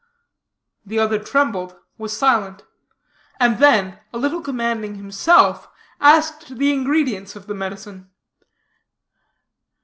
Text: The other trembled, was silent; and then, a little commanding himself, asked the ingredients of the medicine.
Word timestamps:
The 0.83 0.97
other 0.97 1.19
trembled, 1.19 1.77
was 1.99 2.17
silent; 2.17 2.63
and 3.39 3.59
then, 3.59 3.99
a 4.11 4.17
little 4.17 4.41
commanding 4.41 4.95
himself, 4.95 5.69
asked 5.99 6.57
the 6.57 6.73
ingredients 6.73 7.35
of 7.35 7.45
the 7.45 7.53
medicine. 7.53 8.09